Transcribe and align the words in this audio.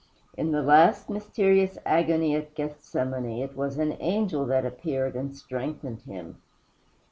In 0.35 0.51
the 0.51 0.63
last 0.63 1.11
mysterious 1.11 1.77
agony 1.85 2.35
at 2.35 2.55
Gethsemane 2.55 3.43
it 3.43 3.55
was 3.55 3.77
an 3.77 3.97
angel 3.99 4.47
that 4.47 4.65
appeared 4.65 5.15
and 5.15 5.37
strengthened 5.37 6.01
him. 6.07 6.41